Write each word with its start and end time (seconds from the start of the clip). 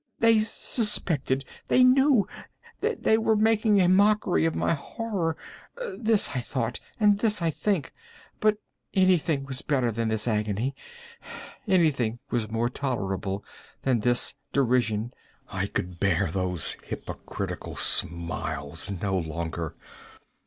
—they 0.17 0.39
suspected!—they 0.39 1.83
knew!—they 1.83 3.19
were 3.19 3.35
making 3.35 3.79
a 3.79 3.87
mockery 3.87 4.45
of 4.45 4.55
my 4.55 4.73
horror!—this 4.73 6.29
I 6.29 6.39
thought, 6.39 6.79
and 6.99 7.19
this 7.19 7.39
I 7.39 7.51
think. 7.51 7.93
But 8.39 8.57
anything 8.95 9.45
was 9.45 9.61
better 9.61 9.91
than 9.91 10.07
this 10.07 10.27
agony! 10.27 10.73
Anything 11.67 12.17
was 12.31 12.49
more 12.49 12.67
tolerable 12.67 13.45
than 13.83 13.99
this 13.99 14.33
derision! 14.51 15.13
I 15.49 15.67
could 15.67 15.99
bear 15.99 16.31
those 16.31 16.77
hypocritical 16.83 17.75
smiles 17.75 18.89
no 18.89 19.15
longer! 19.15 19.75